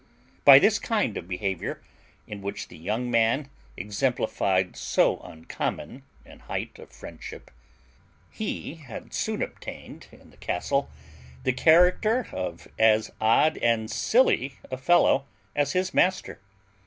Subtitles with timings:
[0.45, 1.79] By this kind of behaviour,
[2.25, 7.51] in which the young man exemplified so uncommon an height of friendship,
[8.31, 10.89] he had soon obtained in the castle
[11.43, 16.39] the character of as odd and silly a fellow as his master.